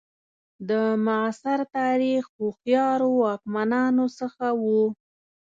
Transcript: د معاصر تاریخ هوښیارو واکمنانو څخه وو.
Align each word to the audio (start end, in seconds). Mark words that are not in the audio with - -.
د 0.69 0.71
معاصر 1.05 1.59
تاریخ 1.77 2.23
هوښیارو 2.37 3.09
واکمنانو 3.23 4.05
څخه 4.19 4.45
وو. 4.61 4.83